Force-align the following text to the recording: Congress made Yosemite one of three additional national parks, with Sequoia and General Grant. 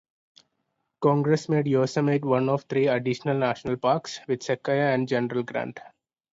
Congress 0.99 1.47
made 1.47 1.67
Yosemite 1.67 2.25
one 2.27 2.49
of 2.49 2.63
three 2.63 2.87
additional 2.87 3.37
national 3.37 3.77
parks, 3.77 4.19
with 4.27 4.41
Sequoia 4.41 4.93
and 4.95 5.07
General 5.07 5.43
Grant. 5.43 5.79